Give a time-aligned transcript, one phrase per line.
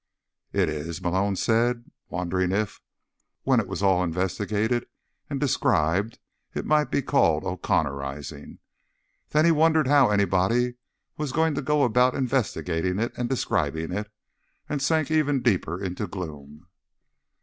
[0.51, 2.81] "It is?" Malone said, wondering if,
[3.43, 4.87] when it was all investigated
[5.29, 6.17] and described,
[6.55, 8.57] it might be called O'Connorizing.
[9.29, 10.73] Then he wondered how anybody
[11.17, 14.11] was going to go about investigating it and describing it,
[14.67, 16.65] and sank even deeper into gloom.